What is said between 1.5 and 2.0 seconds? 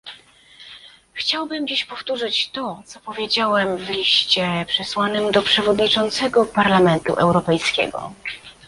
dziś